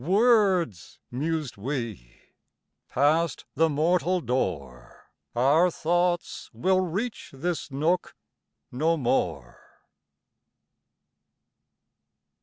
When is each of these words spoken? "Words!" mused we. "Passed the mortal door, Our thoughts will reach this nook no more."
"Words!" 0.01 0.97
mused 1.11 1.57
we. 1.57 2.17
"Passed 2.89 3.45
the 3.53 3.69
mortal 3.69 4.19
door, 4.19 5.11
Our 5.35 5.69
thoughts 5.69 6.49
will 6.53 6.79
reach 6.81 7.29
this 7.31 7.69
nook 7.69 8.15
no 8.71 8.97
more." 8.97 9.61